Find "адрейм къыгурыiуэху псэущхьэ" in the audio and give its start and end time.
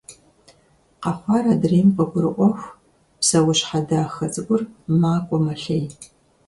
1.53-3.79